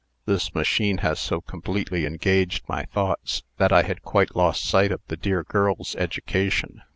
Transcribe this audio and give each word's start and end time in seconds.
This 0.25 0.55
machine 0.55 0.97
has 1.05 1.19
so 1.19 1.41
completely 1.41 2.07
engaged 2.07 2.67
my 2.67 2.85
thoughts, 2.85 3.43
that 3.57 3.71
I 3.71 3.83
had 3.83 4.01
quite 4.01 4.35
lost 4.35 4.65
sight 4.67 4.91
of 4.91 5.01
the 5.09 5.15
dear 5.15 5.43
girl's 5.43 5.95
education. 5.95 6.81